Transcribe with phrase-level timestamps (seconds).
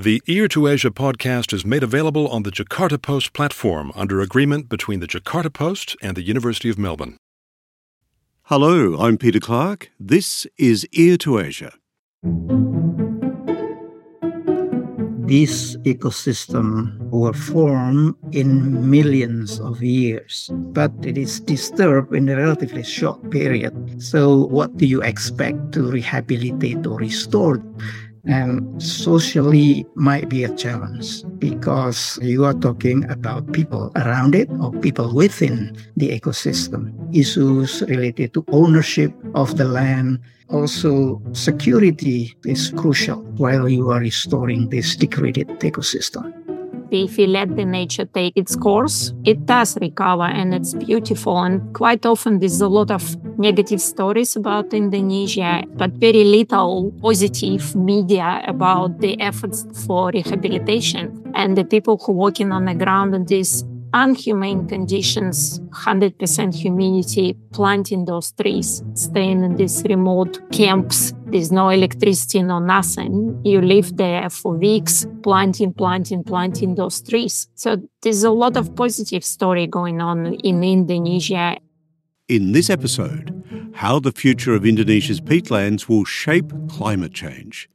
[0.00, 4.68] The Ear to Asia podcast is made available on the Jakarta Post platform under agreement
[4.68, 7.16] between the Jakarta Post and the University of Melbourne.
[8.44, 9.90] Hello, I'm Peter Clarke.
[9.98, 11.72] This is Ear to Asia.
[15.26, 22.84] This ecosystem will form in millions of years, but it is disturbed in a relatively
[22.84, 23.74] short period.
[24.00, 27.60] So, what do you expect to rehabilitate or restore?
[28.26, 34.72] And socially might be a challenge because you are talking about people around it or
[34.72, 36.92] people within the ecosystem.
[37.14, 44.68] Issues related to ownership of the land also security is crucial while you are restoring
[44.70, 46.47] this degraded ecosystem
[46.90, 51.38] if you let the nature take its course, it does recover and it's beautiful.
[51.38, 57.74] And quite often there's a lot of negative stories about Indonesia, but very little positive
[57.76, 61.22] media about the efforts for rehabilitation.
[61.34, 68.04] And the people who working on the ground in these unhumane conditions, 100% humidity, planting
[68.04, 71.12] those trees, staying in these remote camps.
[71.30, 73.38] There's no electricity, no nothing.
[73.44, 77.48] You live there for weeks, planting, planting, planting those trees.
[77.54, 81.58] So there's a lot of positive story going on in Indonesia.
[82.28, 87.68] In this episode, how the future of Indonesia's peatlands will shape climate change.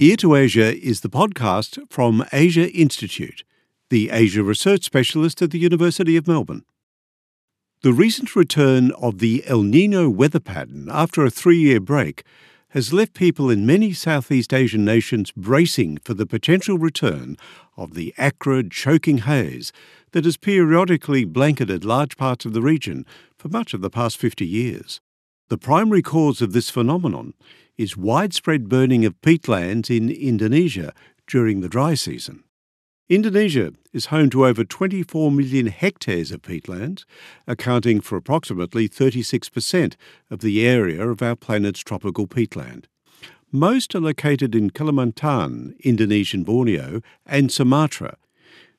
[0.00, 3.44] Ear to Asia is the podcast from Asia Institute,
[3.88, 6.64] the Asia research specialist at the University of Melbourne.
[7.82, 12.24] The recent return of the El Nino weather pattern after a three year break
[12.70, 17.38] has left people in many Southeast Asian nations bracing for the potential return
[17.78, 19.72] of the acrid, choking haze
[20.12, 23.06] that has periodically blanketed large parts of the region
[23.38, 25.00] for much of the past 50 years.
[25.48, 27.32] The primary cause of this phenomenon
[27.78, 30.92] is widespread burning of peatlands in Indonesia
[31.26, 32.44] during the dry season.
[33.10, 37.04] Indonesia is home to over 24 million hectares of peatlands,
[37.44, 39.96] accounting for approximately 36%
[40.30, 42.84] of the area of our planet's tropical peatland.
[43.50, 48.16] Most are located in Kalimantan, Indonesian Borneo, and Sumatra.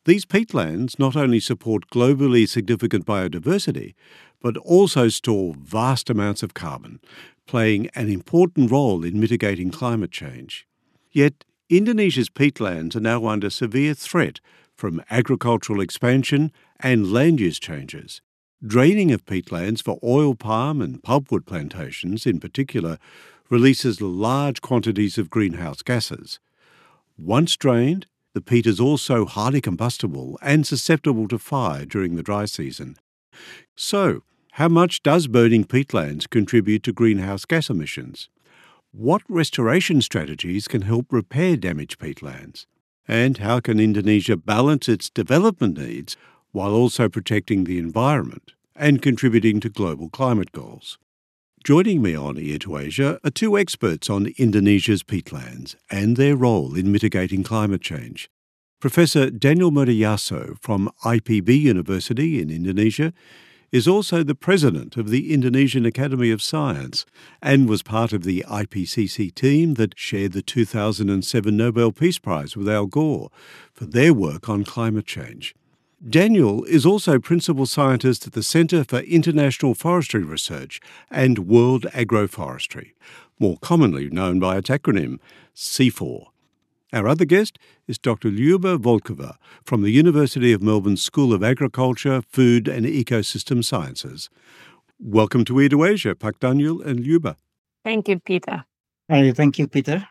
[0.06, 3.96] These peatlands not only support globally significant biodiversity,
[4.42, 7.02] but also store vast amounts of carbon,
[7.48, 10.66] playing an important role in mitigating climate change.
[11.12, 14.42] Yet, Indonesia's peatlands are now under severe threat
[14.76, 16.52] from agricultural expansion
[16.82, 18.22] and land use changes.
[18.62, 22.98] Draining of peatlands for oil palm and pulpwood plantations, in particular,
[23.50, 26.42] releases large quantities of greenhouse gases.
[27.18, 32.44] Once drained, the peat is also highly combustible and susceptible to fire during the dry
[32.44, 32.98] season.
[33.78, 34.24] So,
[34.56, 38.28] how much does burning peatlands contribute to greenhouse gas emissions?
[38.94, 42.66] What restoration strategies can help repair damaged peatlands?
[43.08, 46.18] And how can Indonesia balance its development needs
[46.52, 50.98] while also protecting the environment and contributing to global climate goals?
[51.64, 56.76] Joining me on Ear to Asia are two experts on Indonesia's peatlands and their role
[56.76, 58.30] in mitigating climate change.
[58.82, 63.14] Professor Daniel Murdiyarso from IPB University in Indonesia
[63.72, 67.06] is also the president of the Indonesian Academy of Science
[67.42, 72.68] and was part of the IPCC team that shared the 2007 Nobel Peace Prize with
[72.68, 73.30] Al Gore
[73.74, 75.56] for their work on climate change.
[76.08, 80.82] Daniel is also principal scientist at the Centre for International Forestry Research
[81.12, 82.94] and World Agroforestry,
[83.40, 85.20] more commonly known by its acronym
[85.56, 86.31] CIFOR.
[86.94, 87.58] Our other guest
[87.88, 88.28] is Dr.
[88.28, 94.30] Luba Volkova from the University of Melbourne School of Agriculture, Food and Ecosystem Sciences.
[95.00, 97.38] Welcome to Ear to Asia, Pak Daniel and Luba.
[97.86, 98.66] Thank you, Peter.
[99.08, 100.06] Hey, thank you, Peter.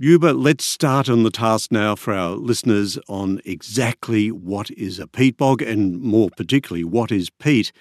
[0.00, 5.08] Luba, let's start on the task now for our listeners on exactly what is a
[5.08, 7.72] peat bog and more particularly what is peat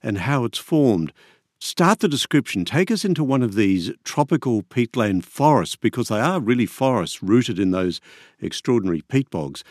[0.00, 1.12] and how it's formed.
[1.58, 2.66] Start the description.
[2.66, 7.58] Take us into one of these tropical peatland forests because they are really forests rooted
[7.58, 8.00] in those
[8.40, 9.64] extraordinary peat bogs.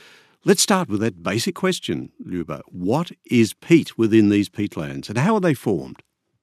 [0.43, 2.63] Let's start with that basic question, Luba.
[2.67, 6.01] What is peat within these peatlands and how are they formed?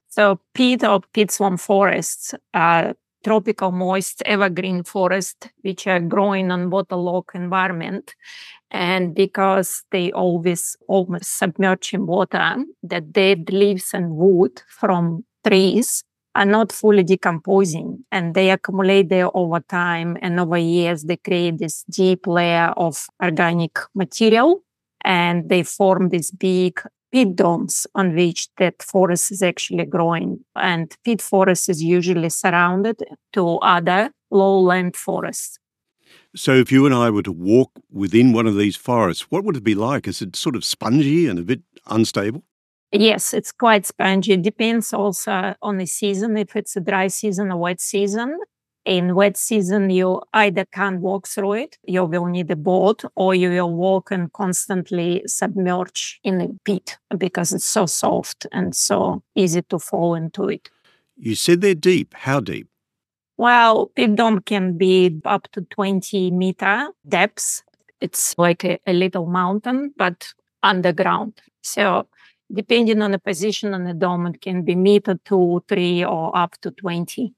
[0.09, 6.71] So, peat or peat swamp forests are tropical moist evergreen forests which are growing on
[6.71, 8.15] waterlogged environment
[8.71, 16.05] and because they always almost submerge in water the dead leaves and wood from trees
[16.35, 21.59] are not fully decomposing and they accumulate there over time and over years they create
[21.59, 24.63] this deep layer of organic material
[25.05, 26.81] and they form these big
[27.13, 33.03] peat domes on which that forest is actually growing and peat forest is usually surrounded
[33.33, 35.59] to other lowland forests.
[36.35, 39.57] So, if you and I were to walk within one of these forests, what would
[39.57, 40.09] it be like?
[40.09, 42.43] Is it sort of spongy and a bit unstable?
[42.93, 44.33] Yes, it's quite spongy.
[44.33, 48.39] It depends also on the season, if it's a dry season or wet season.
[48.85, 53.33] In wet season, you either can't walk through it, you will need a boat, or
[53.33, 59.23] you will walk and constantly submerge in a pit because it's so soft and so
[59.37, 60.69] easy to fall into it.
[61.17, 62.13] You said they're deep.
[62.15, 62.67] How deep?
[63.37, 67.63] Well, pit dome can be up to 20 meter depths.
[68.01, 70.35] It's like a, a little mountain, but
[70.65, 71.41] underground.
[71.63, 72.09] So
[72.53, 76.57] depending on the position on the dome, it can be meter, two, three, or up
[76.63, 77.35] to 20.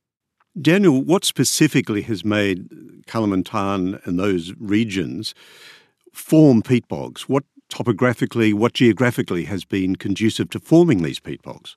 [0.61, 2.69] Daniel, what specifically has made
[3.07, 5.35] Kalimantan and those regions
[6.13, 7.29] form peat bogs?
[7.29, 11.77] What topographically, what geographically has been conducive to forming these peat bogs?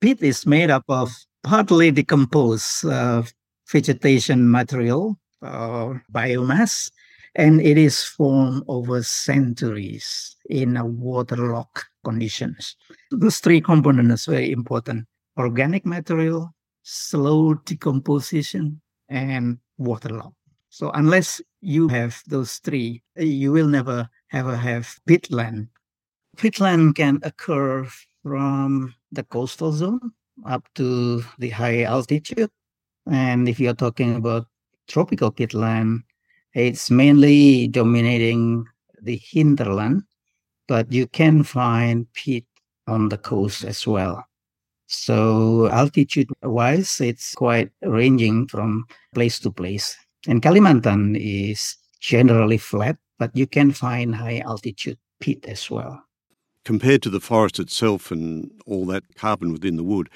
[0.00, 1.10] Peat is made up of
[1.44, 3.22] partly decomposed uh,
[3.70, 6.90] vegetation material or biomass,
[7.36, 12.76] and it is formed over centuries in a waterlogged conditions.
[13.10, 15.06] Those three components are very important
[15.38, 20.36] organic material, slow decomposition, and waterlogged.
[20.68, 25.68] So unless you have those three, you will never ever have peatland.
[26.36, 27.86] Peatland can occur
[28.22, 30.12] from the coastal zone
[30.46, 32.50] up to the high altitude.
[33.06, 34.46] And if you're talking about
[34.88, 36.00] tropical peatland,
[36.54, 38.64] it's mainly dominating
[39.02, 40.02] the hinterland,
[40.72, 42.46] but you can find peat
[42.86, 44.24] on the coast as well.
[44.86, 49.94] So altitude wise, it's quite ranging from place to place.
[50.26, 56.02] And Kalimantan is generally flat, but you can find high altitude peat as well.
[56.64, 60.08] Compared to the forest itself and all that carbon within the wood,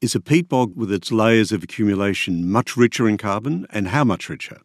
[0.00, 4.04] is a peat bog with its layers of accumulation much richer in carbon and how
[4.04, 4.56] much richer?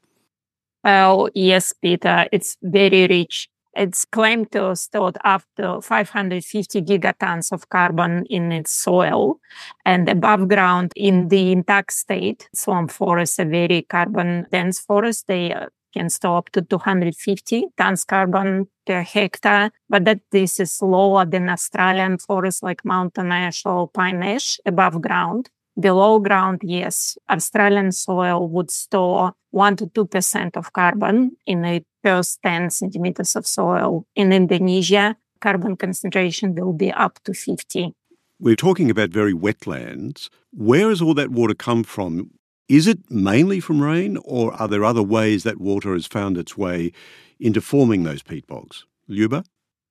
[0.86, 3.50] Oh, yes, Peter, it's very rich.
[3.74, 9.40] It's claimed to store up to 550 gigatons of carbon in its soil
[9.86, 12.50] and above ground in the intact state.
[12.54, 15.24] Swamp forests are very carbon dense forests.
[15.26, 20.82] They uh, can store up to 250 tons carbon per hectare, but that this is
[20.82, 25.50] lower than Australian forests like mountain ash or pine ash above ground.
[25.80, 32.40] Below ground, yes, Australian soil would store 1 to 2% of carbon in a first
[32.44, 34.06] 10 centimeters of soil.
[34.16, 37.94] In Indonesia, carbon concentration will be up to 50.
[38.40, 40.30] We're talking about very wetlands.
[40.52, 42.32] Where does all that water come from?
[42.68, 46.58] Is it mainly from rain, or are there other ways that water has found its
[46.58, 46.92] way
[47.40, 48.86] into forming those peat bogs?
[49.08, 49.44] Luba?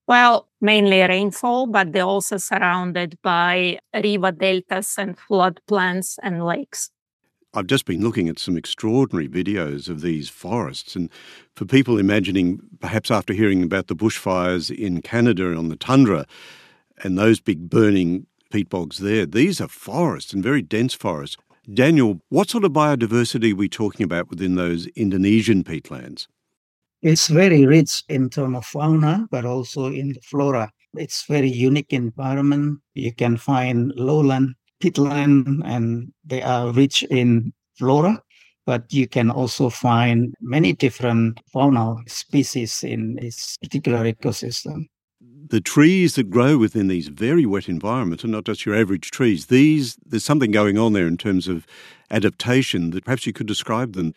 [0.09, 6.91] Well, mainly rainfall, but they're also surrounded by river deltas and floodplains and lakes.
[7.53, 11.11] I've just been looking at some extraordinary videos of these forests, and
[11.57, 16.27] for people imagining, perhaps after hearing about the bushfires in Canada on the tundra
[17.03, 21.37] and those big burning peat bogs there, these are forests and very dense forests.
[21.75, 26.29] Daniel, what sort of biodiversity are we talking about within those Indonesian peatlands?
[27.03, 30.71] It's very rich in terms of fauna, but also in the flora.
[30.95, 32.81] It's very unique environment.
[32.95, 38.23] You can find lowland peatland and they are rich in flora,
[38.67, 44.87] but you can also find many different faunal species in this particular ecosystem.
[45.21, 49.47] The trees that grow within these very wet environments are not just your average trees.
[49.47, 51.67] These, there's something going on there in terms of
[52.11, 54.15] adaptation that perhaps you could describe them.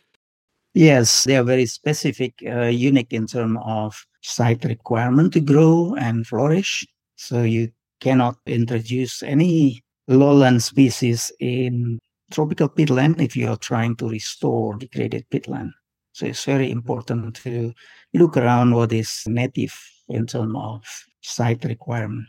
[0.75, 6.25] Yes, they are very specific, uh, unique in terms of site requirement to grow and
[6.25, 6.85] flourish.
[7.15, 11.99] So you cannot introduce any lowland species in
[12.31, 15.71] tropical peatland if you are trying to restore degraded peatland.
[16.13, 17.73] So it's very important to
[18.13, 19.79] look around what is native
[20.09, 20.83] in terms of
[21.21, 22.27] site requirement.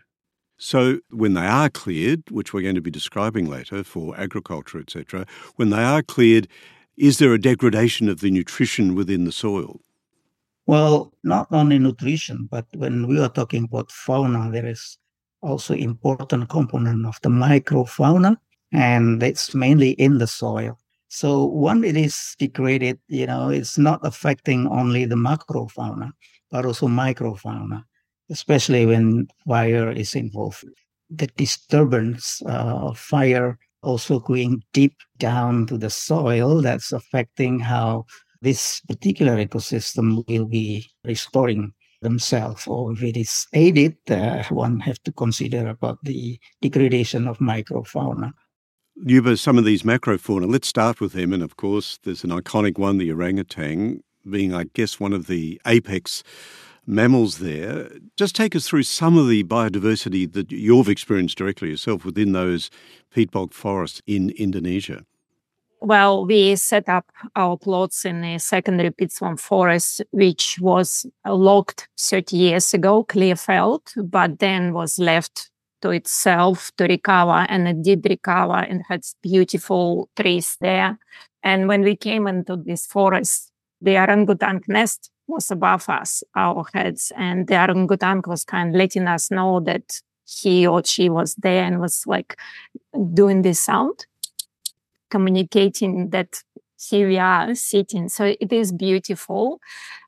[0.57, 5.26] So when they are cleared, which we're going to be describing later for agriculture, etc.,
[5.57, 6.49] when they are cleared,
[6.97, 9.81] is there a degradation of the nutrition within the soil?
[10.66, 14.97] Well, not only nutrition, but when we are talking about fauna, there is
[15.45, 18.37] also important component of the microfauna,
[18.73, 20.79] and it's mainly in the soil.
[21.09, 26.11] So when it is degraded, you know, it's not affecting only the macrofauna,
[26.51, 27.85] but also microfauna,
[28.31, 30.65] especially when fire is involved.
[31.11, 38.07] The disturbance uh, of fire also going deep down to the soil, that's affecting how
[38.41, 41.73] this particular ecosystem will be restoring
[42.04, 47.38] themselves, or if it is aided, uh, one have to consider about the degradation of
[47.38, 48.30] microfauna.
[48.96, 51.32] Luba, some of these macrofauna, let's start with them.
[51.32, 55.61] And of course, there's an iconic one, the orangutan, being, I guess, one of the
[55.66, 56.23] apex
[56.87, 57.90] mammals there.
[58.16, 62.70] Just take us through some of the biodiversity that you've experienced directly yourself within those
[63.12, 65.04] peat bog forests in Indonesia.
[65.81, 72.37] Well, we set up our plots in a secondary swamp forest, which was locked 30
[72.37, 75.50] years ago, clear Clearfield, but then was left
[75.83, 80.99] to itself to recover and it did recover and had beautiful trees there.
[81.43, 83.52] And when we came into this forest,
[83.83, 89.07] the orangutan nest was above us, our heads, and the orangutan was kind of letting
[89.07, 92.38] us know that he or she was there and was like
[93.12, 94.07] doing this sound,
[95.14, 96.42] communicating that
[96.90, 98.09] here we are sitting.
[98.09, 99.61] So it is beautiful.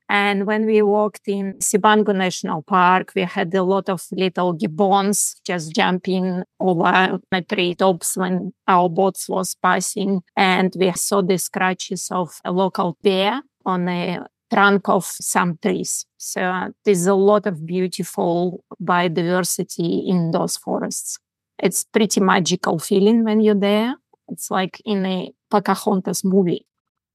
[0.08, 5.40] And when we walked in Sebangau National Park, we had a lot of little gibbons
[5.44, 10.22] just jumping over the tree tops when our boats was passing.
[10.36, 16.06] And we saw the scratches of a local bear on a trunk of some trees.
[16.18, 21.18] So uh, there's a lot of beautiful biodiversity in those forests.
[21.58, 23.96] It's pretty magical feeling when you're there.
[24.28, 26.66] It's like in a Pocahontas movie.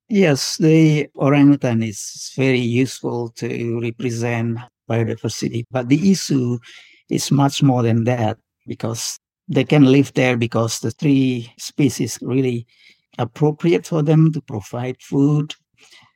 [0.10, 6.58] Yes, the orangutan is very useful to represent biodiversity, but the issue
[7.10, 8.38] is much more than that
[8.68, 12.68] because they can live there because the tree species really
[13.18, 15.56] appropriate for them to provide food.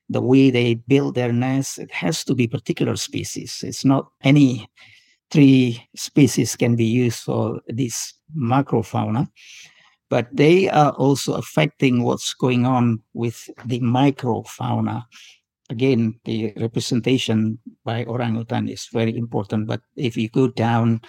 [0.09, 3.63] The way they build their nests, it has to be particular species.
[3.63, 4.69] It's not any
[5.31, 9.27] tree species can be used for this macrofauna
[10.09, 15.03] but they are also affecting what's going on with the microfauna.
[15.69, 21.01] Again, the representation by orangutan is very important, but if you go down,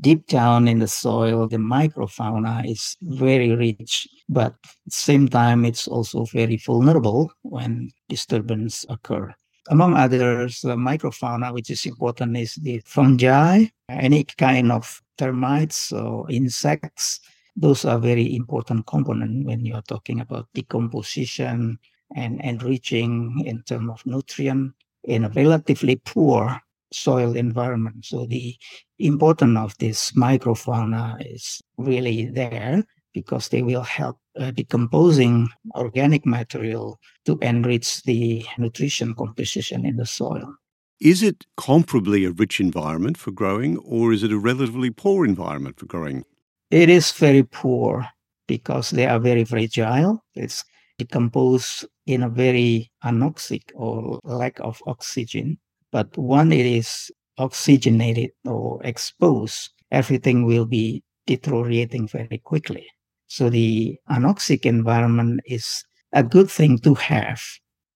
[0.00, 5.64] deep down in the soil, the microfauna is very rich, but at the same time,
[5.64, 9.34] it's also very vulnerable when disturbance occur.
[9.68, 16.30] Among others, the microfauna, which is important, is the fungi, any kind of termites or
[16.30, 17.18] insects,
[17.56, 21.78] those are very important component when you're talking about decomposition
[22.14, 24.72] and enriching in terms of nutrient
[25.04, 26.60] in a relatively poor
[26.92, 28.04] soil environment.
[28.04, 28.56] So the
[28.98, 37.00] importance of this microfauna is really there because they will help uh, decomposing organic material
[37.24, 40.54] to enrich the nutrition composition in the soil.
[41.00, 45.78] Is it comparably a rich environment for growing, or is it a relatively poor environment
[45.78, 46.24] for growing?
[46.70, 48.06] It is very poor
[48.48, 50.24] because they are very fragile.
[50.34, 50.64] It's
[50.98, 55.58] decomposed in a very anoxic or lack of oxygen.
[55.92, 62.86] But when it is oxygenated or exposed, everything will be deteriorating very quickly.
[63.28, 67.42] So the anoxic environment is a good thing to have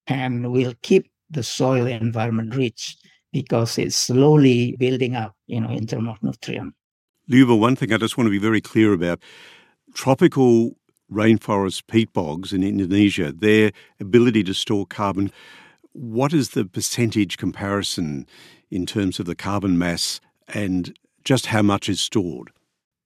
[0.06, 2.96] and will keep the soil environment rich
[3.32, 6.74] because it's slowly building up, you know, in terms of nutrient.
[7.30, 9.20] Luba, one thing I just want to be very clear about
[9.94, 10.72] tropical
[11.12, 13.70] rainforest peat bogs in Indonesia, their
[14.00, 15.30] ability to store carbon,
[15.92, 18.26] what is the percentage comparison
[18.68, 22.50] in terms of the carbon mass and just how much is stored?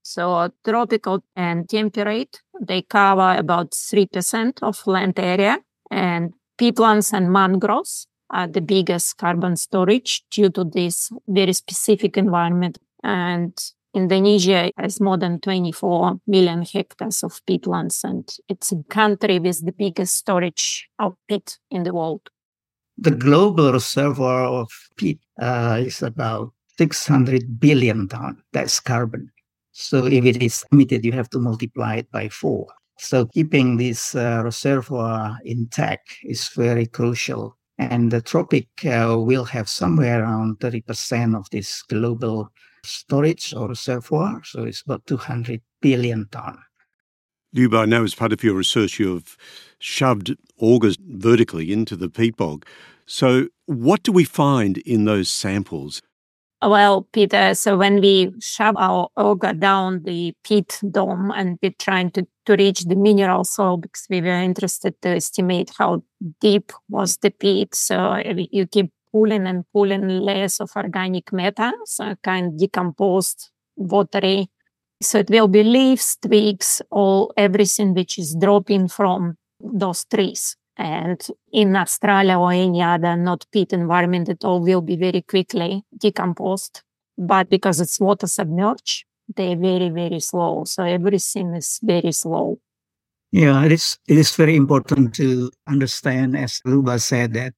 [0.02, 5.58] So, uh, tropical and temperate, they cover about 3% of land area,
[5.90, 12.78] and peatlands and mangroves are the biggest carbon storage due to this very specific environment.
[13.02, 13.52] And
[13.94, 19.72] Indonesia has more than 24 million hectares of peatlands, and it's a country with the
[19.72, 22.28] biggest storage of peat in the world.
[22.98, 28.42] The global reservoir of peat uh, is about 600 billion ton.
[28.52, 29.30] That's carbon.
[29.72, 32.66] So if it is emitted, you have to multiply it by four.
[32.98, 37.56] So keeping this uh, reservoir intact is very crucial.
[37.78, 42.50] And the tropic uh, will have somewhere around 30% of this global
[42.84, 44.42] storage or reservoir.
[44.44, 46.58] So it's about 200 billion ton.
[47.52, 49.36] Luba, I know as part of your research you've
[49.78, 52.66] shoved augers vertically into the peat bog.
[53.06, 56.02] So what do we find in those samples?
[56.62, 62.10] Well, Peter, so when we shove our auger down the peat dome and we're trying
[62.12, 66.02] to, to reach the mineral soil because we were interested to estimate how
[66.40, 67.74] deep was the peat.
[67.74, 68.16] So
[68.50, 74.50] you keep pulling and pulling layers of organic matter, so kind of decomposed, watery.
[75.00, 80.56] So it will be leaves, twigs, all everything which is dropping from those trees.
[80.76, 85.84] And in Australia or any other not peat environment, it all will be very quickly
[85.96, 86.82] decomposed.
[87.16, 89.04] But because it's water submerged,
[89.36, 90.64] they're very, very slow.
[90.64, 92.58] So everything is very slow.
[93.30, 97.54] Yeah, it is, it is very important to understand, as Luba said, that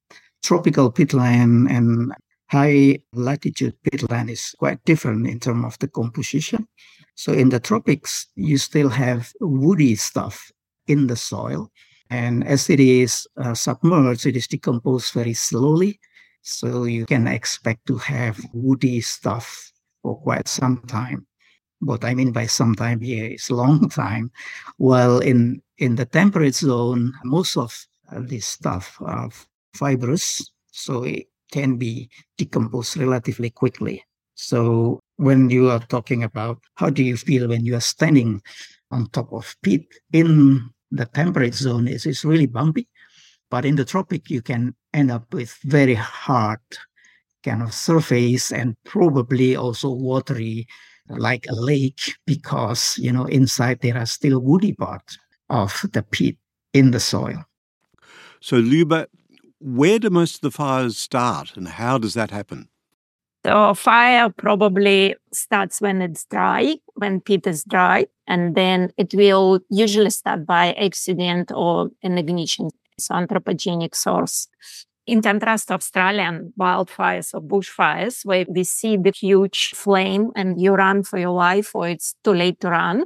[0.47, 2.13] tropical peatland and
[2.49, 6.69] high latitude peatland is quite different in terms of the composition.
[7.17, 10.53] So in the tropics, you still have woody stuff
[10.87, 11.71] in the soil.
[12.11, 15.99] And as it is uh, submerged, it is decomposed very slowly.
[16.43, 19.73] So you can expect to have woody stuff
[20.03, 21.27] for quite some time.
[21.81, 24.31] What I mean by some time here is long time.
[24.77, 27.75] While in, in the temperate zone, most of
[28.13, 29.31] this stuff are
[29.77, 34.03] fibrous, so it can be decomposed relatively quickly.
[34.35, 38.43] So when you are talking about how do you feel when you are standing
[38.91, 42.89] on top of peat in the temperate zone, is it's really bumpy.
[43.51, 46.61] But in the tropic, you can end up with very hard
[47.47, 50.67] kind of surface and probably also watery
[51.09, 55.17] like a lake because you know inside there are still woody parts
[55.49, 56.37] of the peat
[56.73, 57.45] in the soil
[58.41, 59.07] so luba
[59.61, 62.69] where do most of the fires start and how does that happen?
[63.45, 69.61] So fire probably starts when it's dry when peat is dry and then it will
[69.71, 72.71] usually start by accident or an ignition.
[72.99, 74.49] So anthropogenic source.
[75.07, 80.73] In contrast to Australian wildfires or bushfires, where we see the huge flame and you
[80.75, 83.05] run for your life or it's too late to run,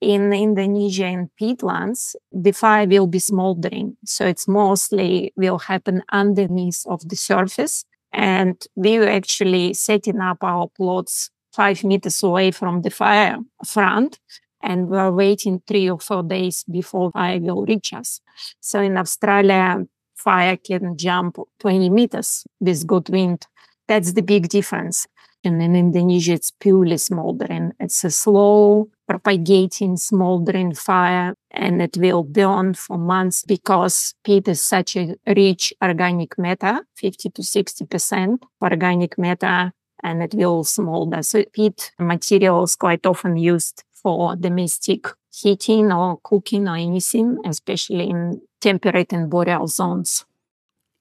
[0.00, 3.96] in Indonesia and peatlands, the fire will be smoldering.
[4.04, 7.84] So it's mostly will happen underneath of the surface.
[8.12, 14.18] And we were actually setting up our plots five meters away from the fire front.
[14.62, 18.20] And we're waiting three or four days before fire will reach us.
[18.60, 19.84] So in Australia,
[20.16, 23.46] fire can jump 20 meters with good wind.
[23.88, 25.06] That's the big difference.
[25.44, 27.72] And in Indonesia, it's purely smoldering.
[27.78, 34.60] It's a slow propagating smoldering fire and it will burn for months because peat is
[34.60, 41.22] such a rich organic matter, 50 to 60% organic matter, and it will smolder.
[41.22, 48.10] So peat material is quite often used for domestic heating or cooking or anything, especially
[48.10, 50.24] in temperate and boreal zones.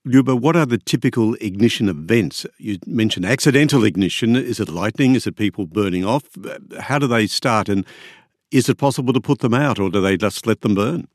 [0.08, 2.46] Luba, what are the typical ignition events?
[2.58, 4.36] You mentioned accidental ignition.
[4.36, 5.16] Is it lightning?
[5.16, 6.24] Is it people burning off?
[6.80, 7.68] How do they start?
[7.68, 7.86] And
[8.52, 11.08] is it possible to put them out or do they just let them burn?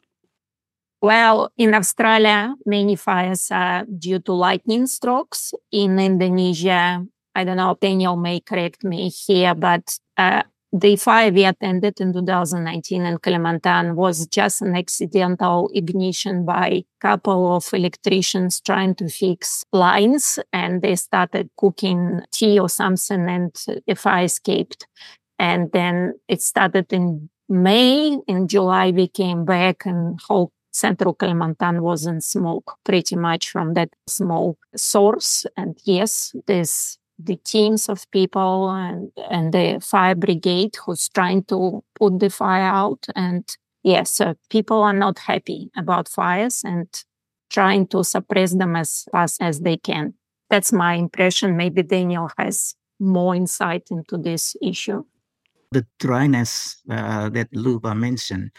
[1.00, 5.52] Well, in Australia, many fires are due to lightning strokes.
[5.72, 10.42] In Indonesia, I don't know, Daniel may correct me here, but uh,
[10.72, 16.84] the fire we attended in 2019 in Kalimantan was just an accidental ignition by a
[17.00, 23.54] couple of electricians trying to fix lines and they started cooking tea or something and
[23.86, 24.86] the fire escaped.
[25.38, 28.18] And then it started in May.
[28.26, 33.74] In July, we came back and whole central Kalimantan was in smoke pretty much from
[33.74, 35.44] that small source.
[35.54, 41.82] And yes, this the teams of people and, and the fire brigade who's trying to
[41.94, 43.06] put the fire out.
[43.14, 43.44] And
[43.82, 46.88] yes, uh, people are not happy about fires and
[47.50, 50.14] trying to suppress them as fast as they can.
[50.50, 51.56] That's my impression.
[51.56, 55.04] Maybe Daniel has more insight into this issue.
[55.70, 58.50] The dryness uh, that Luba mentioned,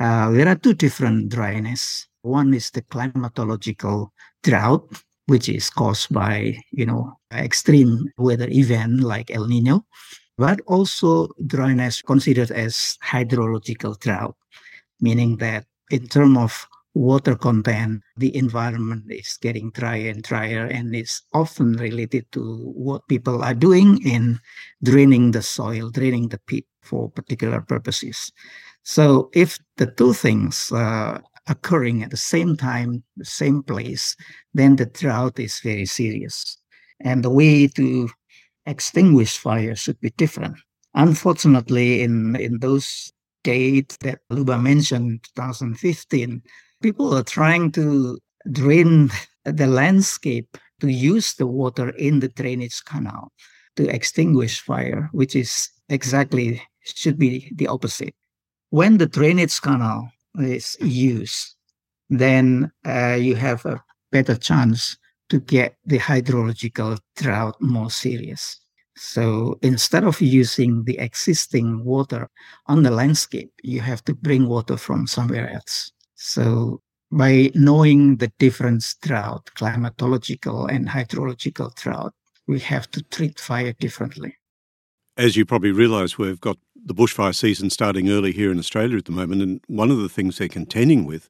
[0.00, 2.06] uh, there are two different dryness.
[2.22, 4.08] One is the climatological
[4.42, 9.84] drought, which is caused by, you know, extreme weather event like El Nino,
[10.38, 14.34] but also dryness considered as hydrological drought,
[15.00, 20.96] meaning that in terms of water content, the environment is getting drier and drier and
[20.96, 24.40] is often related to what people are doing in
[24.82, 28.32] draining the soil, draining the pit for particular purposes.
[28.82, 34.16] So if the two things uh, occurring at the same time, the same place,
[34.54, 36.58] then the drought is very serious.
[37.00, 38.08] And the way to
[38.66, 40.56] extinguish fire should be different.
[40.94, 43.12] Unfortunately, in, in those
[43.44, 46.42] dates that Luba mentioned, 2015,
[46.82, 48.18] people are trying to
[48.50, 49.10] drain
[49.44, 53.32] the landscape to use the water in the drainage canal
[53.76, 58.14] to extinguish fire, which is exactly should be the opposite.
[58.70, 61.54] When the drainage canal is used,
[62.08, 64.96] then uh, you have a better chance
[65.28, 68.58] to get the hydrological drought more serious.
[68.96, 72.28] So instead of using the existing water
[72.66, 75.92] on the landscape, you have to bring water from somewhere else.
[76.14, 82.12] So by knowing the difference drought, climatological and hydrological drought,
[82.46, 84.36] we have to treat fire differently.
[85.16, 89.04] As you probably realize, we've got the bushfire season starting early here in Australia at
[89.04, 91.28] the moment, and one of the things they're contending with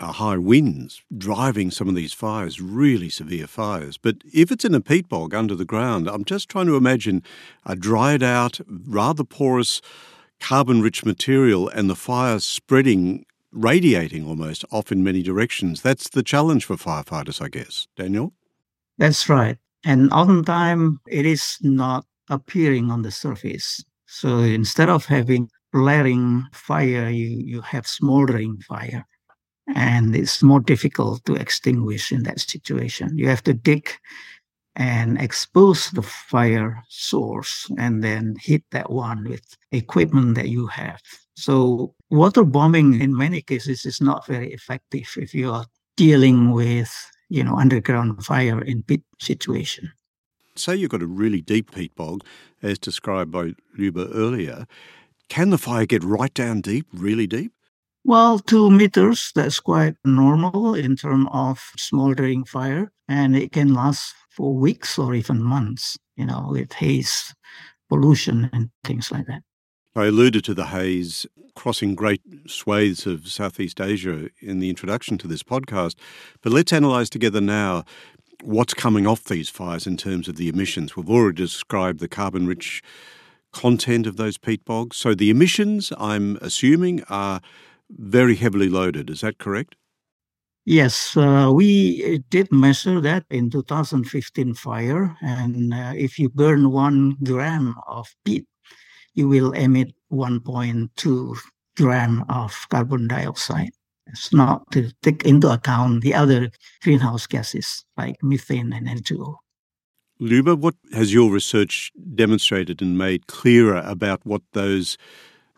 [0.00, 3.96] are high winds driving some of these fires, really severe fires.
[3.96, 7.22] But if it's in a peat bog under the ground, I'm just trying to imagine
[7.64, 9.80] a dried out, rather porous,
[10.40, 15.82] carbon rich material and the fire spreading, radiating almost off in many directions.
[15.82, 17.86] That's the challenge for firefighters, I guess.
[17.96, 18.32] Daniel?
[18.98, 19.58] That's right.
[19.84, 23.84] And oftentimes it is not appearing on the surface.
[24.14, 29.04] So instead of having flaring fire, you, you have smoldering fire.
[29.74, 33.18] And it's more difficult to extinguish in that situation.
[33.18, 33.90] You have to dig
[34.76, 41.00] and expose the fire source and then hit that one with equipment that you have.
[41.34, 46.94] So water bombing in many cases is not very effective if you are dealing with,
[47.30, 49.90] you know, underground fire in pit situation.
[50.56, 52.24] Say you've got a really deep peat bog,
[52.62, 54.66] as described by Luba earlier.
[55.28, 57.52] Can the fire get right down deep, really deep?
[58.04, 64.14] Well, two meters, that's quite normal in terms of smoldering fire, and it can last
[64.30, 67.34] for weeks or even months, you know, with haze,
[67.88, 69.42] pollution, and things like that.
[69.96, 75.28] I alluded to the haze crossing great swathes of Southeast Asia in the introduction to
[75.28, 75.94] this podcast,
[76.42, 77.84] but let's analyse together now
[78.44, 80.96] what's coming off these fires in terms of the emissions.
[80.96, 82.82] We've already described the carbon rich
[83.52, 84.96] content of those peat bogs.
[84.96, 87.40] So the emissions, I'm assuming, are
[87.90, 89.08] very heavily loaded.
[89.10, 89.76] Is that correct?
[90.66, 95.16] Yes, uh, we did measure that in 2015 fire.
[95.20, 98.46] And uh, if you burn one gram of peat,
[99.14, 101.36] you will emit 1.2
[101.76, 103.70] gram of carbon dioxide.
[104.06, 106.50] It's not to take into account the other
[106.82, 109.36] greenhouse gases like methane and N2O.
[110.20, 114.96] Luba, what has your research demonstrated and made clearer about what those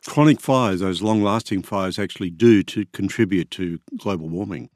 [0.07, 4.71] chronic fires, those long lasting fires, actually do to contribute to global warming?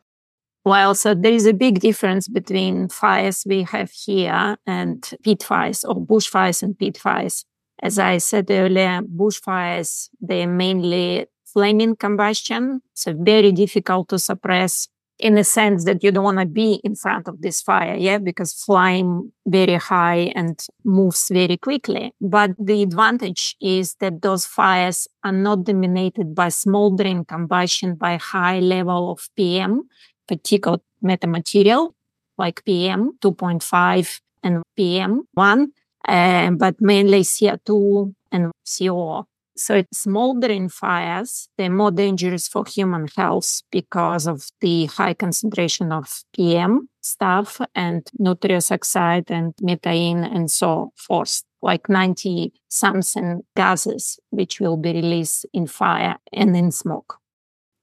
[0.65, 5.85] Well, so there is a big difference between fires we have here and peat fires
[5.85, 7.47] or bushfires and peat fires.
[7.83, 12.83] As I said earlier, bushfires, they're mainly flaming combustion.
[12.95, 14.89] So very difficult to suppress
[15.21, 18.19] in the sense that you don't want to be in front of this fire, yeah,
[18.19, 22.13] because flying very high and moves very quickly.
[22.21, 28.61] But the advantage is that those fires are not dominated by smoldering combustion by high
[28.61, 29.83] level of PM,
[30.29, 31.95] particulate matter material
[32.39, 35.73] like PM 2.5 and PM 1,
[36.09, 39.27] uh, but mainly CO2 and CO.
[39.61, 45.93] So it's smoldering fires, they're more dangerous for human health because of the high concentration
[45.93, 54.19] of PM stuff and nitrous oxide and methane and so forth, like 90 something gases
[54.31, 57.19] which will be released in fire and in smoke.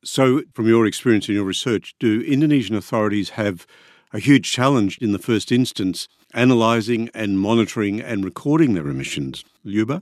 [0.04, 3.68] So, from your experience in your research, do Indonesian authorities have
[4.14, 9.44] a huge challenge in the first instance analysing and monitoring and recording their emissions?
[9.64, 10.02] Luba?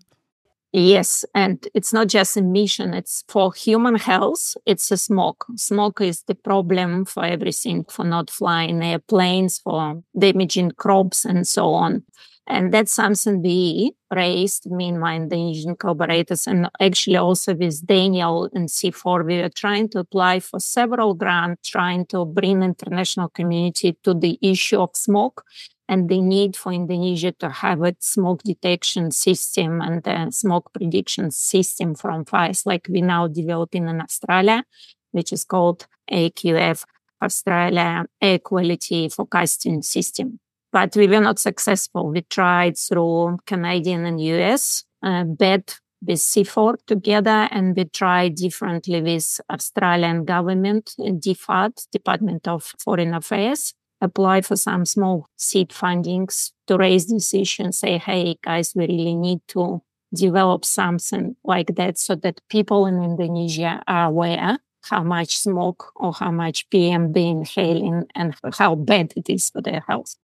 [0.77, 5.45] Yes, and it's not just emission, it's for human health, it's a smoke.
[5.55, 11.69] Smoke is the problem for everything, for not flying airplanes, for damaging crops and so
[11.71, 12.03] on.
[12.45, 18.49] And that's something we raised, me and my Indonesian collaborators, and actually also with Daniel
[18.53, 23.97] and CIFOR, we were trying to apply for several grants, trying to bring international community
[24.03, 25.45] to the issue of smoke
[25.87, 31.31] and the need for Indonesia to have a smoke detection system and a smoke prediction
[31.31, 34.63] system from fires like we now developing in Australia,
[35.11, 36.83] which is called AQF,
[37.21, 40.39] Australia Air Quality Forecasting System.
[40.71, 42.09] But we were not successful.
[42.09, 49.01] We tried through Canadian and US, uh, BET with CIFOR together, and we tried differently
[49.01, 56.77] with Australian government, DFAT, Department of Foreign Affairs apply for some small seed fundings to
[56.77, 59.81] raise this issue and say, hey, guys, we really need to
[60.13, 66.13] develop something like that so that people in Indonesia are aware how much smoke or
[66.13, 70.15] how much PM they inhaling and how bad it is for their health.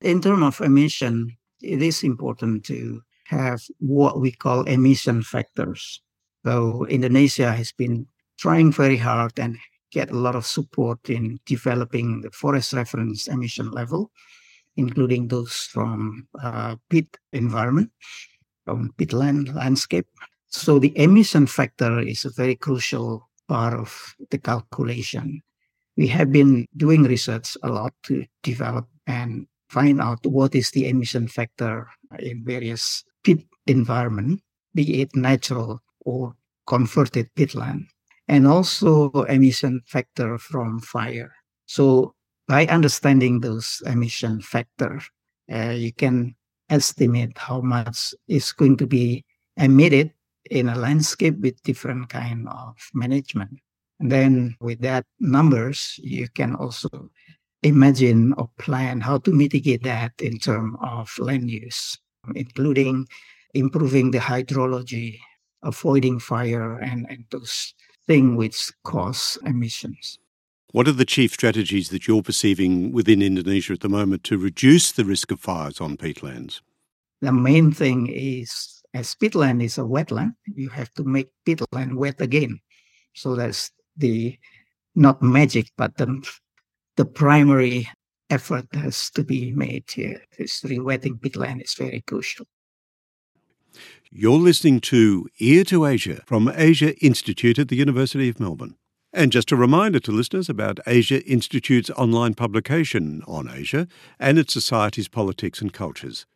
[0.00, 6.02] In terms of emission, it is important to have what we call emission factors.
[6.44, 8.06] So Indonesia has been
[8.38, 9.56] trying very hard and
[9.92, 14.10] get a lot of support in developing the forest reference emission level,
[14.76, 17.90] including those from uh, peat environment,
[18.64, 20.06] from peatland landscape.
[20.48, 25.42] So the emission factor is a very crucial part of the calculation.
[25.96, 30.88] We have been doing research a lot to develop and find out what is the
[30.88, 31.86] emission factor
[32.18, 34.40] in various peat environment,
[34.74, 36.34] be it natural or
[36.66, 37.86] converted peatland,
[38.28, 41.32] and also emission factor from fire.
[41.66, 42.14] So
[42.48, 45.00] by understanding those emission factor,
[45.52, 46.34] uh, you can
[46.70, 49.24] estimate how much is going to be
[49.56, 50.12] emitted
[50.50, 53.60] in a landscape with different kind of management.
[54.00, 57.10] And then with that numbers, you can also
[57.62, 61.98] imagine or plan how to mitigate that in terms of land use,
[62.34, 63.06] including
[63.54, 65.18] improving the hydrology,
[65.62, 67.74] avoiding fire, and, and those
[68.06, 70.18] things which cause emissions.
[70.72, 74.90] What are the chief strategies that you're perceiving within Indonesia at the moment to reduce
[74.92, 76.60] the risk of fires on peatlands?
[77.20, 82.20] The main thing is, as peatland is a wetland, you have to make peatland wet
[82.20, 82.60] again.
[83.14, 84.38] So that's the
[84.94, 86.26] not magic, but the
[86.96, 87.88] the primary
[88.30, 90.22] effort has to be made here.
[90.38, 92.46] This re-wetting peatland is very crucial.
[94.14, 98.76] You're listening to Ear to Asia from Asia Institute at the University of Melbourne.
[99.10, 103.88] And just a reminder to listeners about Asia Institute's online publication on Asia
[104.20, 106.26] and its society's politics and cultures.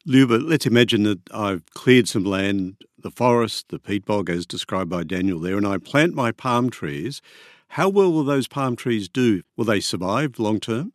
[0.07, 4.91] Luba, let's imagine that I've cleared some land, the forest, the peat bog, as described
[4.91, 7.23] by Daniel there, and I plant my palm trees.
[7.69, 9.43] How well will those palm trees do?
[9.57, 10.93] Will they survive long term?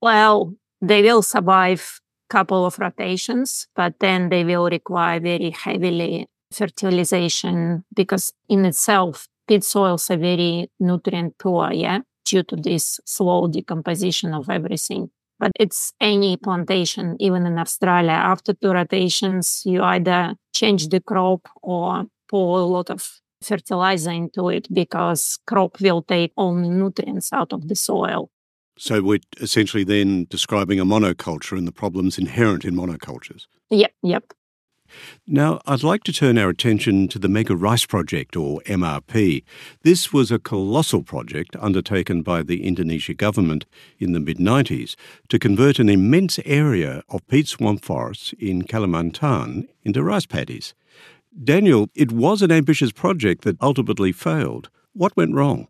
[0.00, 2.00] Well, they will survive
[2.32, 9.64] couple of rotations, but then they will require very heavily fertilization because in itself, peat
[9.64, 15.10] soils are very nutrient poor, yeah, due to this slow decomposition of everything.
[15.38, 21.48] But it's any plantation, even in Australia, after two rotations, you either change the crop
[21.62, 27.52] or pour a lot of fertilizer into it because crop will take the nutrients out
[27.52, 28.30] of the soil.
[28.78, 33.46] So we're essentially then describing a monoculture and the problems inherent in monocultures.
[33.70, 34.32] Yep, yep.
[35.26, 39.42] Now, I'd like to turn our attention to the Mega Rice Project, or MRP.
[39.82, 43.66] This was a colossal project undertaken by the Indonesia government
[43.98, 44.94] in the mid 90s
[45.28, 50.74] to convert an immense area of peat swamp forests in Kalimantan into rice paddies.
[51.42, 54.68] Daniel, it was an ambitious project that ultimately failed.
[54.92, 55.68] What went wrong?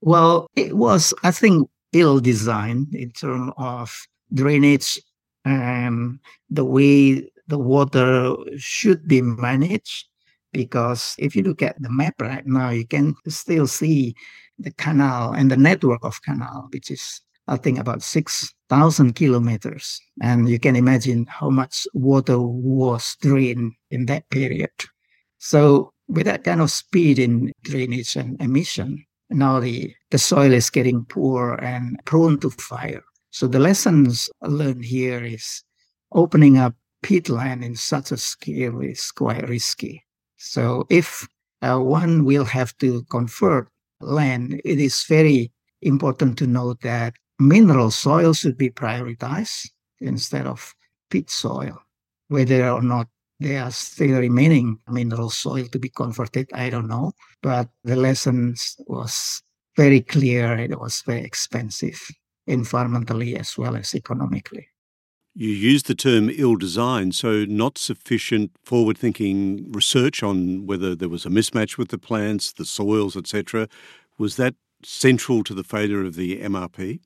[0.00, 5.00] Well, it was, I think, ill designed in terms of drainage
[5.44, 6.18] and
[6.50, 10.06] the way the water should be managed.
[10.52, 14.14] Because if you look at the map right now, you can still see
[14.58, 20.00] the canal and the network of canal, which is, I think, about 6,000 kilometers.
[20.20, 24.70] And you can imagine how much water was drained in that period.
[25.38, 30.70] So, with that kind of speed in drainage and emission, now the, the soil is
[30.70, 33.02] getting poor and prone to fire.
[33.30, 35.62] So the lessons learned here is
[36.12, 40.04] opening up peatland in such a scale is quite risky.
[40.36, 41.26] So if
[41.62, 43.68] uh, one will have to convert
[44.00, 50.74] land, it is very important to note that mineral soil should be prioritized instead of
[51.10, 51.78] peat soil,
[52.28, 53.08] whether or not
[53.42, 56.48] there are still remaining mineral soil to be converted.
[56.52, 57.12] I don't know.
[57.42, 59.42] But the lessons was
[59.76, 60.56] very clear.
[60.56, 62.00] It was very expensive
[62.48, 64.68] environmentally as well as economically.
[65.34, 71.08] You use the term ill designed, so not sufficient forward thinking research on whether there
[71.08, 73.66] was a mismatch with the plants, the soils, etc.
[74.18, 77.00] Was that central to the failure of the MRP?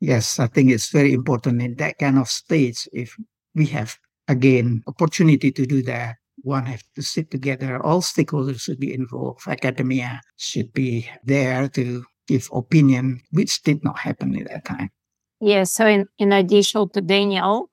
[0.00, 2.88] Yes, I think it's very important in that kind of stage.
[2.92, 3.16] If
[3.54, 7.82] we have again opportunity to do that, one have to sit together.
[7.82, 9.46] All stakeholders should be involved.
[9.46, 14.90] Academia should be there to give opinion, which did not happen at that time.
[15.40, 17.68] Yes, so in, in addition to Daniel,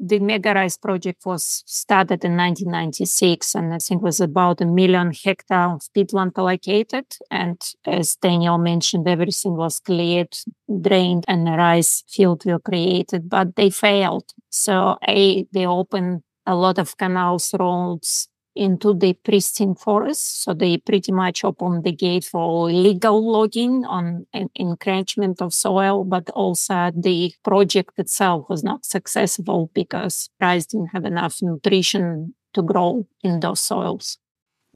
[0.00, 4.64] the Mega Rice project was started in 1996 and I think it was about a
[4.64, 7.04] million hectare of peatland allocated.
[7.30, 10.34] And as Daniel mentioned, everything was cleared,
[10.80, 14.32] drained, and a rice field were created, but they failed.
[14.48, 20.42] So A, they opened a lot of canals, roads, into the pristine forest.
[20.42, 24.26] So they pretty much opened the gate for legal logging on
[24.58, 31.04] encroachment of soil, but also the project itself was not successful because rice didn't have
[31.04, 34.18] enough nutrition to grow in those soils.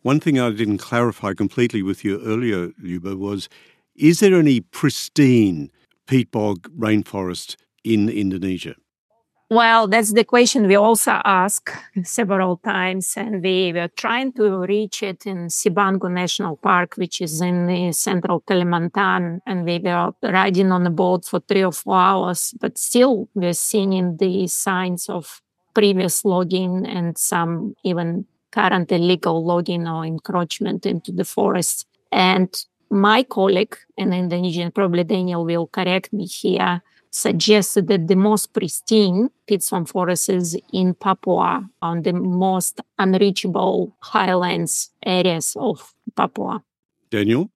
[0.03, 3.49] One thing I didn't clarify completely with you earlier, Luba, was
[3.97, 5.71] is there any pristine
[6.07, 8.75] peat bog rainforest in Indonesia?
[9.51, 11.71] Well, that's the question we also ask
[12.03, 17.41] several times, and we were trying to reach it in Sebangau National Park, which is
[17.43, 21.97] in the central Kalimantan, and we were riding on a boat for three or four
[21.97, 25.43] hours, but still we're seeing the signs of
[25.75, 31.87] previous logging and some even current illegal logging or encroachment into the forest.
[32.11, 32.49] And
[32.91, 36.81] my colleague, an Indonesian, probably Daniel will correct me here,
[37.15, 44.91] suggested that the most pristine peat swamp forests in Papua on the most unreachable highlands
[45.07, 46.63] areas of Papua.
[47.11, 47.51] Daniel?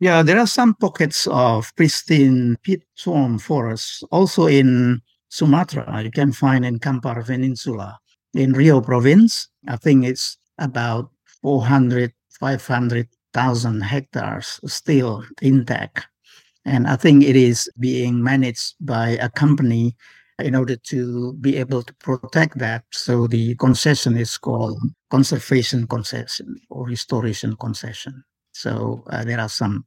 [0.00, 6.02] Yeah, there are some pockets of pristine peat swamp forests also in Sumatra.
[6.02, 7.98] You can find in Kampar Peninsula.
[8.34, 11.10] In Riau province, I think it's about
[11.42, 16.08] 400, 500,000 hectares still intact.
[16.64, 19.96] And I think it is being managed by a company
[20.38, 22.84] in order to be able to protect that.
[22.90, 28.24] So the concession is called conservation concession or restoration concession.
[28.52, 29.84] So uh, there are some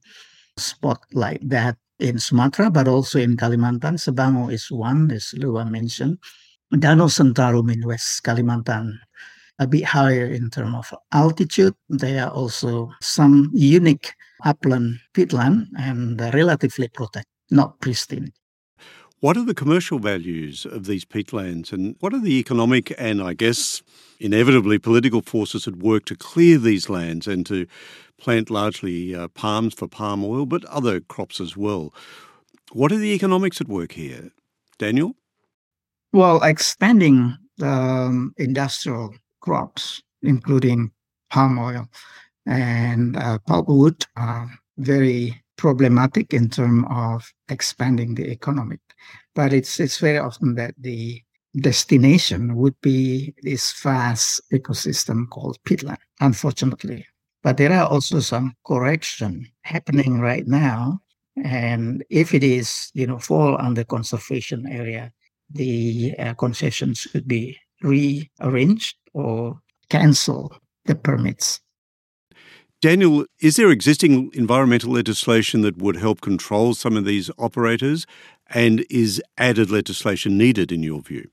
[0.57, 3.95] spots like that in Sumatra, but also in Kalimantan.
[3.95, 6.19] Sebangau is one, as Luba mentioned.
[6.73, 8.97] Danau Sentarum in West Kalimantan,
[9.59, 11.75] a bit higher in terms of altitude.
[11.89, 14.13] There are also some unique
[14.45, 18.31] upland peatland and relatively protected, not pristine.
[19.19, 23.33] What are the commercial values of these peatlands and what are the economic and, I
[23.33, 23.81] guess,
[24.19, 27.65] inevitably political forces at work to clear these lands and to
[28.17, 31.93] plant largely uh, palms for palm oil, but other crops as well?
[32.71, 34.31] What are the economics at work here?
[34.77, 35.15] Daniel?
[36.13, 40.91] Well, expanding the um, industrial crops, including
[41.29, 41.87] palm oil,
[42.45, 48.77] and uh, pulpwood are very problematic in terms of expanding the economy.
[49.33, 51.21] But it's it's very often that the
[51.59, 57.05] destination would be this vast ecosystem called peatland, unfortunately.
[57.43, 60.99] But there are also some correction happening right now.
[61.43, 65.11] And if it is, you know, fall under conservation area,
[65.49, 71.61] the uh, concessions should be rearranged or cancel the permits
[72.85, 78.05] Daniel, is there existing environmental legislation that would help control some of these operators?
[78.53, 81.27] And is added legislation needed in your view?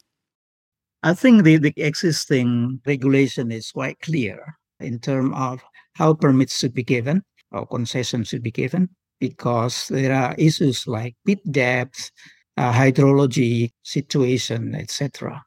[1.03, 5.62] I think the, the existing regulation is quite clear in terms of
[5.93, 8.88] how permits should be given or concessions should be given
[9.21, 12.12] because there are issues like peat depth,
[12.57, 15.45] uh, hydrology situation, etc.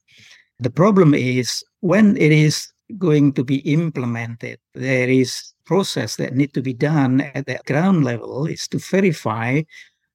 [0.59, 6.53] The problem is when it is going to be implemented, there is process that need
[6.53, 9.61] to be done at the ground level is to verify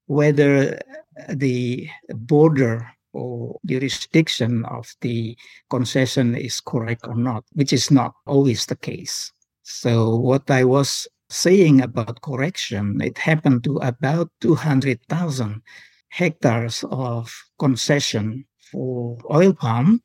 [0.06, 5.36] whether uh, the border or jurisdiction of the
[5.68, 9.32] concession is correct or not, which is not always the case.
[9.62, 15.62] So what I was saying about correction, it happened to about 200,000
[16.08, 20.02] hectares of concession for oil palm,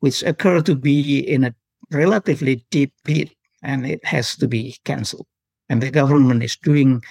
[0.00, 1.54] which occur to be in a
[1.90, 5.26] relatively deep peat and it has to be cancelled.
[5.68, 7.02] And the government is doing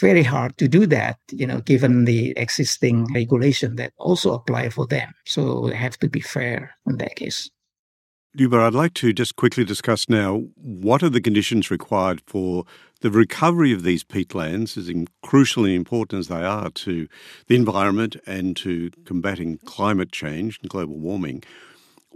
[0.00, 4.86] very hard to do that, you know, given the existing regulation that also apply for
[4.86, 5.12] them.
[5.26, 7.50] So they have to be fair in that case.
[8.34, 12.64] Luba, I'd like to just quickly discuss now what are the conditions required for
[13.02, 14.88] the recovery of these peatlands, as
[15.22, 17.08] crucially important as they are to
[17.48, 21.42] the environment and to combating climate change and global warming.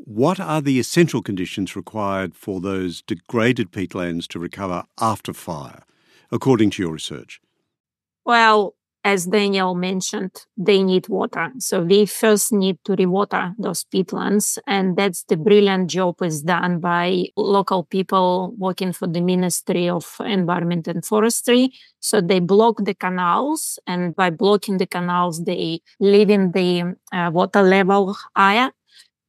[0.04, 5.82] What are the essential conditions required for those degraded peatlands to recover after fire,
[6.30, 7.40] according to your research?
[8.24, 8.74] Well,
[9.06, 11.52] as Daniel mentioned, they need water.
[11.58, 14.58] So we first need to rewater those peatlands.
[14.66, 20.16] And that's the brilliant job is done by local people working for the Ministry of
[20.18, 21.72] Environment and Forestry.
[22.00, 27.62] So they block the canals and by blocking the canals, they leaving the uh, water
[27.62, 28.72] level higher.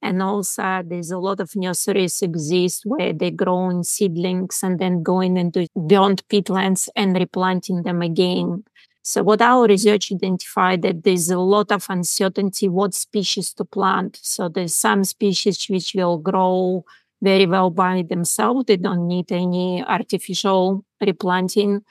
[0.02, 5.38] And also there's a lot of nurseries exist where they're growing seedlings and then going
[5.38, 8.64] into beyond peatlands and replanting them again.
[9.04, 14.20] So what our research identified that there's a lot of uncertainty what species to plant.
[14.22, 16.84] So there's some species which will grow
[17.22, 18.66] very well by themselves.
[18.66, 21.84] They don't need any artificial replanting.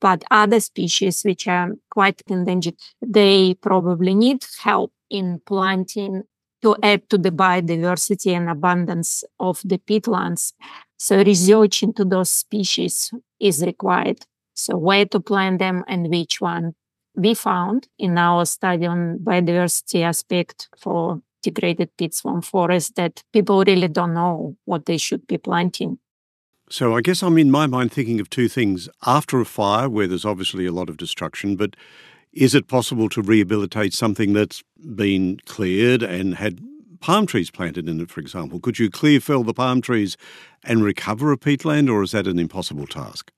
[0.00, 6.24] But other species which are quite endangered, they probably need help in planting
[6.62, 10.52] to add to the biodiversity and abundance of the peatlands.
[10.98, 14.24] So research into those species is required.
[14.54, 16.74] So where to plant them and which one.
[17.14, 23.62] We found in our study on biodiversity aspect for degraded peat swamp forest that people
[23.66, 25.98] really don't know what they should be planting.
[26.70, 28.88] So I guess I'm in my mind thinking of two things.
[29.04, 31.76] After a fire, where there's obviously a lot of destruction, but
[32.32, 34.62] is it possible to rehabilitate something that's
[34.94, 36.60] been cleared and had
[37.00, 38.60] palm trees planted in it, for example?
[38.60, 40.16] Could you clear fell the palm trees
[40.64, 43.30] and recover a peatland, or is that an impossible task?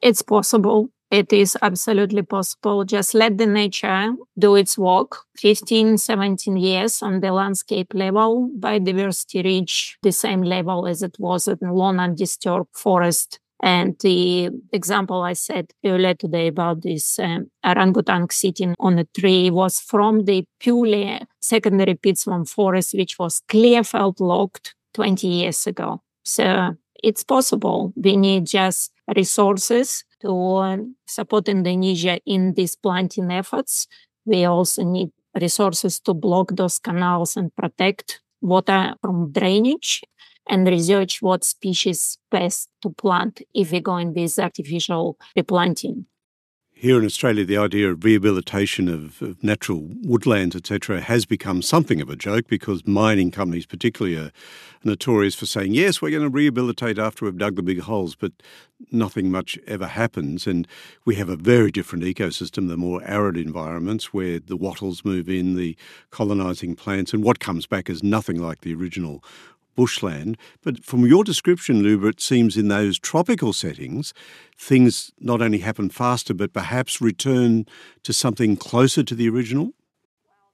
[0.00, 0.90] It's possible.
[1.10, 2.84] It is absolutely possible.
[2.84, 5.18] Just let the nature do its work.
[5.36, 11.46] 15, 17 years on the landscape level, biodiversity reach the same level as it was
[11.46, 13.38] in long undisturbed forest.
[13.62, 19.50] And the example I said earlier today about this um, orangutan sitting on a tree
[19.50, 25.66] was from the purely secondary peat swamp forest, which was clear felt logged 20 years
[25.66, 26.02] ago.
[26.24, 27.92] So it's possible.
[27.96, 33.86] We need just resources to support Indonesia in these planting efforts.
[34.24, 40.02] We also need resources to block those canals and protect water from drainage
[40.48, 46.06] and research what species best to plant if we're going with artificial replanting.
[46.76, 52.00] Here in Australia, the idea of rehabilitation of, of natural woodlands, etc., has become something
[52.00, 54.32] of a joke because mining companies, particularly, are
[54.82, 58.32] notorious for saying, yes, we're going to rehabilitate after we've dug the big holes, but
[58.90, 60.48] nothing much ever happens.
[60.48, 60.66] And
[61.06, 65.54] we have a very different ecosystem, the more arid environments where the wattles move in,
[65.54, 65.76] the
[66.10, 69.24] colonising plants, and what comes back is nothing like the original
[69.74, 70.36] bushland.
[70.62, 74.12] But from your description, Luba, it seems in those tropical settings,
[74.58, 77.66] things not only happen faster, but perhaps return
[78.02, 79.72] to something closer to the original?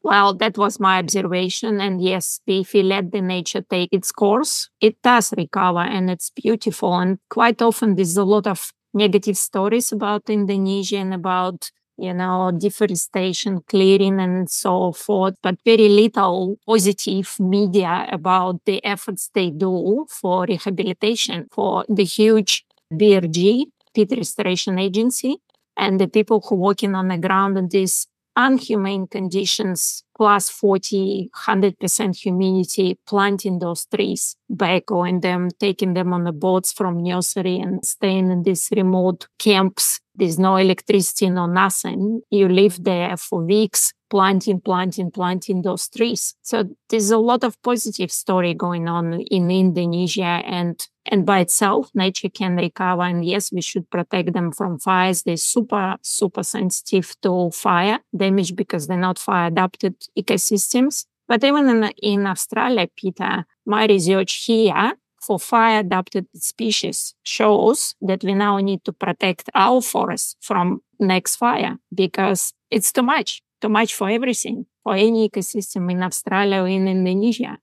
[0.03, 1.81] Well, that was my observation.
[1.81, 6.31] And yes, if we let the nature take its course, it does recover and it's
[6.31, 6.95] beautiful.
[6.99, 12.51] And quite often there's a lot of negative stories about Indonesia and about you know,
[12.57, 20.07] deforestation, clearing, and so forth, but very little positive media about the efforts they do
[20.09, 25.37] for rehabilitation for the huge BRG, Peat Restoration Agency,
[25.77, 32.15] and the people who working on the ground in these unhumane conditions, plus 40, 100%
[32.15, 38.31] humidity, planting those trees, backhoeing them, taking them on the boats from nursery and staying
[38.31, 42.21] in these remote camps there's no electricity, no nothing.
[42.31, 46.35] You live there for weeks, planting, planting, planting those trees.
[46.43, 51.91] So there's a lot of positive story going on in Indonesia and, and by itself,
[51.95, 53.03] nature can recover.
[53.03, 55.23] And yes, we should protect them from fires.
[55.23, 61.07] They're super, super sensitive to fire damage because they're not fire adapted ecosystems.
[61.29, 68.25] But even in, in Australia, Peter, my research here for fire adapted species shows that
[68.25, 73.69] we now need to protect our forests from next fire because it's too much, too
[73.69, 77.59] much for everything, for any ecosystem in Australia or in Indonesia.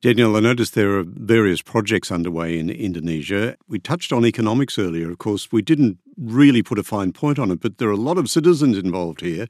[0.00, 3.56] Daniel, I noticed there are various projects underway in Indonesia.
[3.66, 5.10] We touched on economics earlier.
[5.10, 7.96] Of course, we didn't really put a fine point on it, but there are a
[7.96, 9.48] lot of citizens involved here,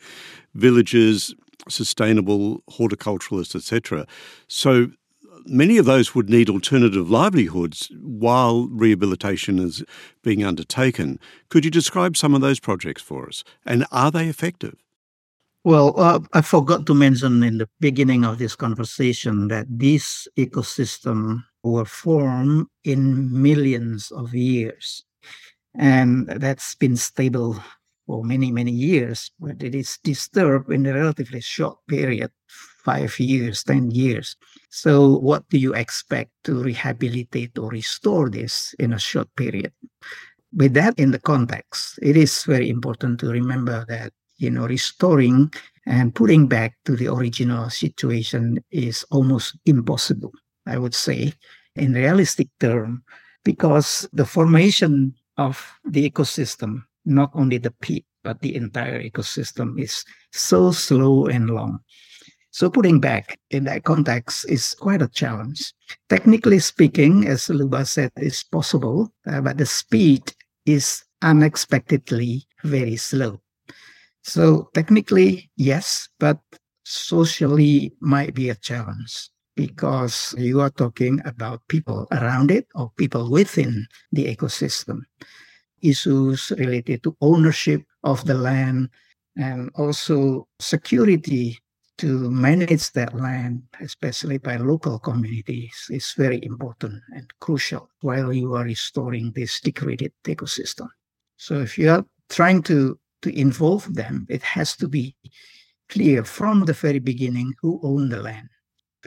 [0.54, 1.34] villagers,
[1.68, 4.06] sustainable horticulturalists, etc.
[4.46, 4.90] So
[5.44, 9.82] many of those would need alternative livelihoods while rehabilitation is
[10.22, 11.18] being undertaken.
[11.48, 13.44] Could you describe some of those projects for us?
[13.64, 14.76] And are they effective?
[15.64, 21.44] Well, uh, I forgot to mention in the beginning of this conversation that this ecosystem
[21.62, 25.04] were formed in millions of years.
[25.74, 27.62] And that's been stable
[28.08, 33.62] for many, many years, but it is disturbed in a relatively short period five years,
[33.64, 34.34] 10 years.
[34.70, 39.72] So, what do you expect to rehabilitate or restore this in a short period?
[40.56, 45.52] With that in the context, it is very important to remember that you know, restoring
[45.86, 50.32] and putting back to the original situation is almost impossible,
[50.66, 51.34] I would say,
[51.74, 53.02] in realistic term,
[53.44, 60.04] because the formation of the ecosystem, not only the peat, but the entire ecosystem is
[60.32, 61.80] so slow and long.
[62.50, 65.72] So putting back in that context is quite a challenge.
[66.08, 70.32] Technically speaking, as Luba said, is possible, uh, but the speed
[70.66, 73.40] is unexpectedly very slow.
[74.22, 76.38] So technically, yes, but
[76.84, 83.30] socially might be a challenge because you are talking about people around it or people
[83.30, 85.02] within the ecosystem.
[85.82, 88.90] Issues related to ownership of the land
[89.36, 91.58] and also security
[91.98, 98.54] to manage that land, especially by local communities, is very important and crucial while you
[98.54, 100.88] are restoring this degraded ecosystem.
[101.36, 105.14] So if you are trying to to involve them, it has to be
[105.88, 108.48] clear from the very beginning who own the land.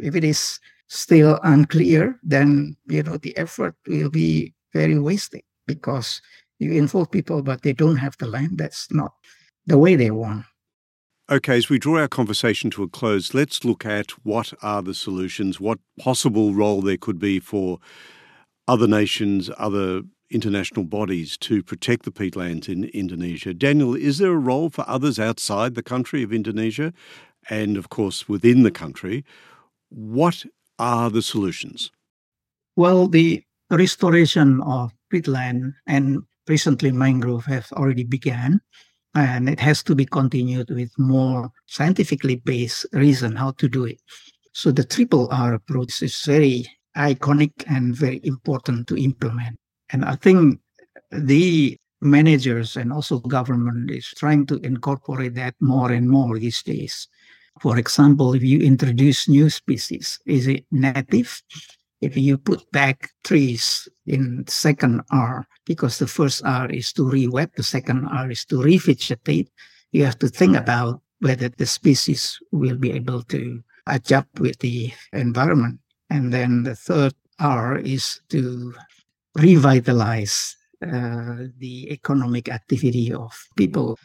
[0.02, 6.22] If it is still unclear, then you know the effort will be very wasted because
[6.62, 8.58] you involve people but they don't have the land.
[8.58, 9.14] That's not
[9.66, 10.46] the way they want.
[11.30, 14.94] Okay, as we draw our conversation to a close, let's look at what are the
[14.94, 17.80] solutions, what possible role there could be for
[18.68, 23.54] other nations, other international bodies to protect the peatlands in Indonesia.
[23.54, 26.94] Daniel, is there a role for others outside the country of Indonesia
[27.50, 29.26] and, of course, within the country?
[29.90, 30.46] What
[30.78, 31.92] are the solutions?
[32.76, 38.60] Well, the restoration of peatland and recently mangrove have already began
[39.16, 44.00] and it has to be continued with more scientifically based reason how to do it.
[44.54, 46.66] So the triple R approach is very
[46.98, 49.58] iconic and very important to implement.
[49.92, 50.60] And I think
[51.12, 57.08] the managers and also government is trying to incorporate that more and more these days.
[57.62, 61.42] For example, if you introduce new species, is it native?
[62.02, 67.56] If you put back trees in second R, because the first R is to re-wet,
[67.56, 69.50] the second R is to revegetate,
[69.92, 74.92] you have to think about whether the species will be able to adapt with the
[75.14, 75.80] environment.
[76.10, 78.74] And then the third R is to
[79.36, 84.00] revitalize uh, the economic activity of people.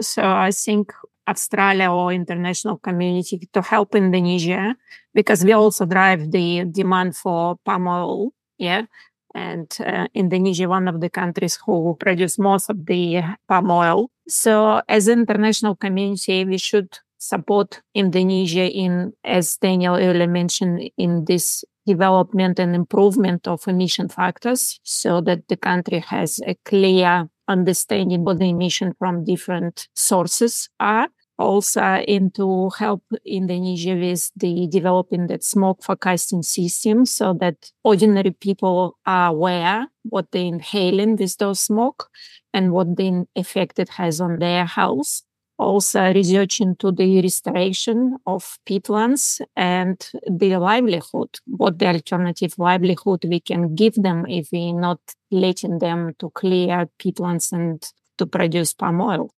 [0.00, 0.92] So I think
[1.28, 4.76] Australia or international community to help Indonesia
[5.14, 8.32] because we also drive the demand for palm oil.
[8.58, 8.86] Yeah.
[9.34, 14.10] And uh, Indonesia, one of the countries who produce most of the palm oil.
[14.28, 21.64] So as international community, we should support Indonesia in, as Daniel earlier mentioned, in this
[21.86, 28.38] development and improvement of emission factors so that the country has a clear understanding what
[28.38, 31.08] the emission from different sources are.
[31.38, 38.96] Also into help Indonesia with the developing that smoke forecasting system so that ordinary people
[39.06, 42.10] are aware what they're inhaling with those smoke
[42.52, 45.22] and what the effect it has on their health
[45.58, 53.40] also research into the restoration of peatlands and the livelihood, what the alternative livelihood we
[53.40, 55.00] can give them if we're not
[55.30, 59.30] letting them to clear peatlands and to produce palm oil.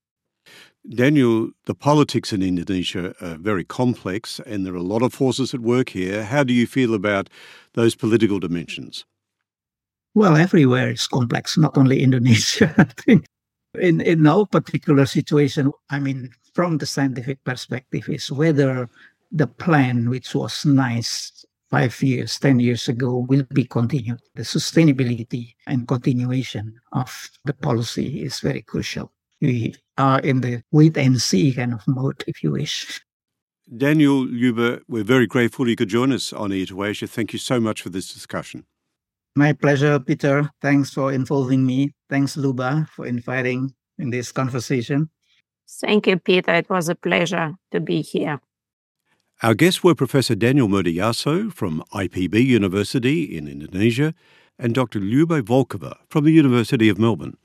[0.89, 5.55] Daniel, the politics in Indonesia are very complex and there are a lot of forces
[5.55, 6.25] at work here.
[6.25, 7.31] How do you feel about
[7.73, 9.07] those political dimensions?
[10.15, 12.73] Well, everywhere is complex, not only Indonesia.
[12.79, 13.25] I think
[13.81, 18.89] in, in no particular situation, I mean, from the scientific perspective, is whether
[19.33, 24.20] the plan, which was nice five years, 10 years ago, will be continued.
[24.35, 29.12] The sustainability and continuation of the policy is very crucial.
[29.41, 33.01] We are in the wait and see kind of mode, if you wish.
[33.77, 37.07] Daniel Luba, we're very grateful you could join us on Ear to Asia.
[37.07, 38.66] Thank you so much for this discussion.
[39.37, 40.51] My pleasure, Peter.
[40.62, 41.93] Thanks for involving me.
[42.09, 45.11] Thanks, Luba, for inviting in this conversation.
[45.80, 46.55] Thank you, Peter.
[46.55, 48.41] It was a pleasure to be here.
[49.43, 54.14] Our guests were Professor Daniel Murdiyarso from IPB University in Indonesia
[54.57, 55.01] and Dr.
[55.01, 57.37] Luba Volkova from the University of Melbourne.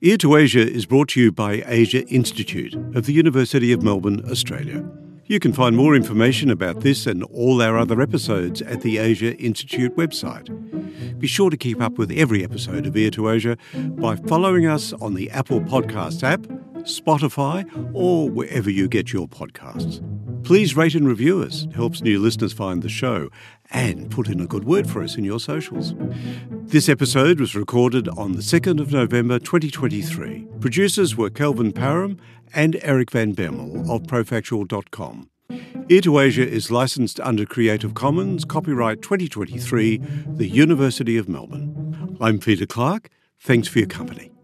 [0.00, 4.24] Ear to Asia is brought to you by Asia Institute of the University of Melbourne,
[4.30, 4.84] Australia.
[5.28, 9.36] You can find more information about this and all our other episodes at the Asia
[9.38, 10.48] Institute website.
[11.18, 14.92] Be sure to keep up with every episode of Ear to Asia by following us
[14.92, 16.42] on the Apple Podcast app,
[16.82, 20.00] Spotify, or wherever you get your podcasts.
[20.44, 21.64] Please rate and review us.
[21.64, 23.28] It helps new listeners find the show
[23.72, 25.92] and put in a good word for us in your socials.
[26.66, 30.46] This episode was recorded on the 2nd of November 2023.
[30.60, 32.20] Producers were Kelvin Parham
[32.54, 35.30] and Eric Van Bemmel of profactual.com.
[35.88, 42.16] Ear to Asia is licensed under Creative Commons, copyright 2023, the University of Melbourne.
[42.20, 43.08] I'm Peter Clarke.
[43.38, 44.35] Thanks for your company.